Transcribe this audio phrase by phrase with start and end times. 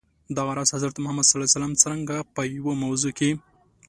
[0.37, 1.33] دغه راز، حضرت محمد ص
[1.81, 3.31] څرنګه په یوه موضوع کي.